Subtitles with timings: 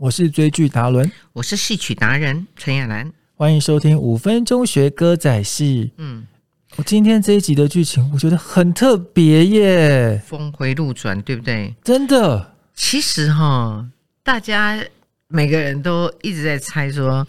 [0.00, 3.12] 我是追剧达伦，我是戏曲达人陈亚兰。
[3.34, 5.92] 欢迎收听五分钟学歌仔戏。
[5.98, 6.26] 嗯，
[6.76, 11.74] 我今天这一集的剧情，我觉得很特别耶，峰回路转，对不对？
[11.84, 12.54] 真的。
[12.72, 13.86] 其实哈，
[14.22, 14.82] 大家
[15.28, 17.28] 每个人都一直在猜说，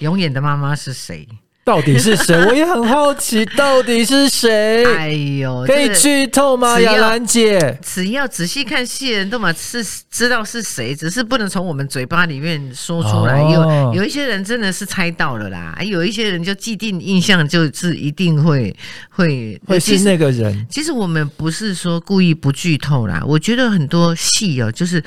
[0.00, 1.26] 永远的妈妈是谁？
[1.62, 2.34] 到底是谁？
[2.46, 4.84] 我也很好奇，到底是谁？
[4.96, 6.76] 哎呦，可以剧透吗？
[6.76, 13.40] 只要雅兰姐，只要仔细看戏的人都嘛是知道是谁，只是不能从我们嘴巴里面说出来。
[13.42, 18.74] 哦有有一些人真的是猜到了啦，哎有一些人就既定印象就是一定会
[19.10, 20.66] 会会是那个人？
[20.68, 25.02] 其实我们不是说故意不剧透啦，我觉得很多戏哦，就是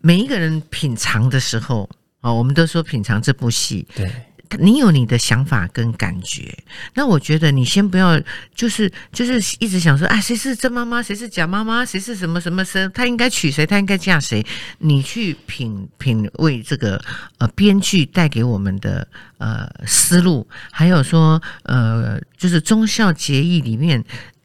[0.00, 1.88] 每一个人品尝的时候
[2.20, 4.10] 哦，我们都说品尝这部戏，对，
[4.58, 6.56] 你有你的想法跟感觉。
[6.94, 8.20] 那我觉得你先不要，
[8.54, 14.44] 就是就是一直想说啊，谁是真妈妈，谁是假妈妈，谁是什么什么生，她应该娶谁，她应该嫁谁。
[14.78, 17.02] 你去品品味这个
[17.38, 19.06] 呃编剧带给我们的
[19.38, 24.04] 呃思路，还有说呃就是忠孝节义里面。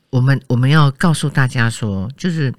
[0.10, 2.54] 我们我们要告诉大家说，就是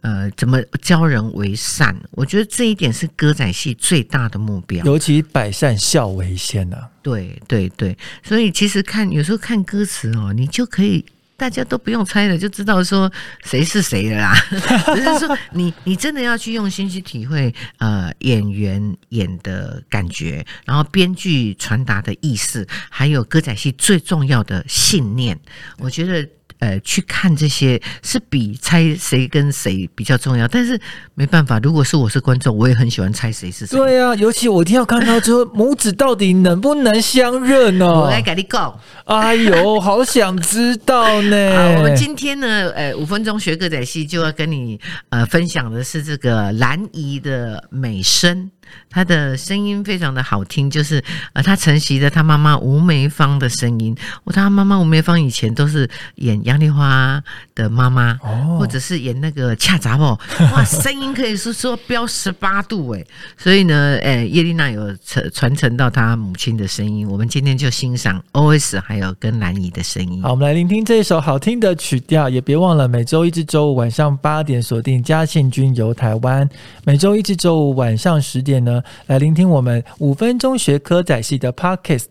[0.00, 1.96] 呃，怎么教人为善。
[2.10, 4.84] 我觉得这一点是歌仔戏最大的目标。
[4.84, 6.88] 尤其百善孝为先啊。
[7.02, 11.04] 对对对，所以其实看有时候看歌词哦，你就可以。
[11.38, 13.12] 大家都不用猜了，就知道说
[13.44, 14.34] 谁是谁了啦。
[14.96, 25.38] 只是说你你真的要去用心去体会呃演员演的感觉，然后编剧传达的意思，还有歌仔戏最重要的信念。
[25.76, 26.26] 我觉得
[26.58, 30.46] 呃去看这些是比猜谁跟谁比较重要。
[30.48, 30.80] 但是
[31.14, 33.76] 没办法，如果是我是观众，我也很喜欢猜谁是谁。
[33.76, 37.86] 对啊，尤其我一定要看到之后，母子到底能不能相认呢？
[37.86, 38.78] 我来给你讲。
[39.04, 41.56] 哎呦，好想知道呢！
[41.56, 48.50] 好，我们今天呢，呃，五分钟学歌仔戏就要跟你呃分享的是这个兰姨的美声，
[48.90, 51.02] 她的声音非常的好听，就是
[51.34, 53.96] 呃，她承袭了她妈妈吴梅芳的声音。
[54.24, 57.22] 我她妈妈吴梅芳以前都是演杨丽花
[57.54, 60.18] 的妈妈，哦或者是演那个恰杂哦，
[60.54, 63.04] 哇，声音可以是说飙十八度哎，
[63.36, 67.06] 所以呢，呃，叶丽娜有传传承到她母亲的声音。
[67.08, 70.22] 我们今天就欣赏 OS 还有跟兰姨的声音。
[70.22, 76.48] 好，我们来聆听这一首好听的曲调，也别忘了每周一至周五晚上八点锁定嘉庆君游台湾，
[76.84, 82.06] 每周一至周五晚上十点呢，来聆听我们五分钟学科仔戏的 Podcast。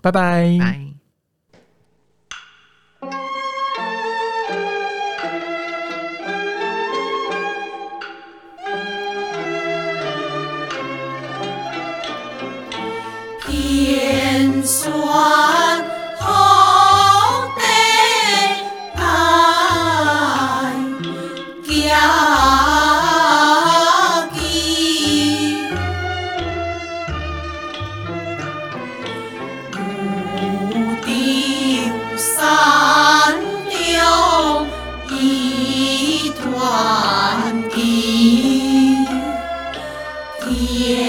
[0.00, 0.56] 拜拜。
[0.60, 0.97] 拜。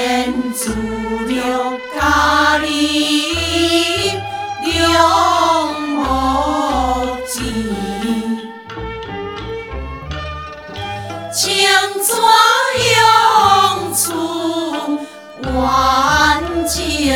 [0.10, 0.72] 天主
[1.28, 2.66] 了家里
[4.66, 6.02] 两无
[7.28, 7.38] 钱，
[11.32, 11.46] 青
[12.08, 12.10] 砖
[12.98, 12.98] 用
[13.94, 14.02] 处
[15.54, 17.14] 万情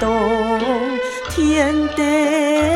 [0.00, 0.58] 动
[1.28, 2.69] 天地